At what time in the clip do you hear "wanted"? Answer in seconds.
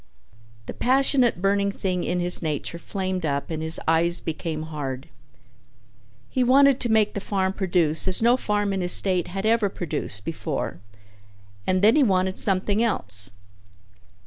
6.43-6.79, 12.01-12.39